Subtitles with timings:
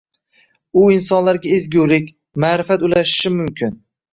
[0.81, 2.09] U insonlarga ezgulik,
[2.45, 3.79] ma’rifat ulashishi mumkin.